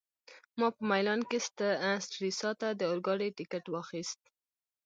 ما 0.59 0.67
په 0.75 0.81
میلان 0.89 1.21
کي 1.29 1.37
سټریسا 2.05 2.49
ته 2.59 2.67
د 2.79 2.81
اورګاډي 2.91 3.29
ټکټ 3.37 3.63
واخیست. 3.69 4.19